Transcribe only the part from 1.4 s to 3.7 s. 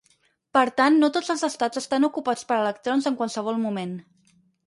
estats estan ocupats per electrons en qualsevol